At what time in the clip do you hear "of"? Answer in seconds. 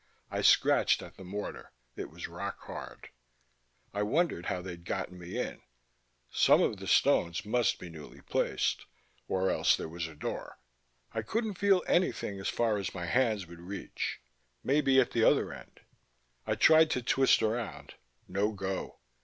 6.63-6.77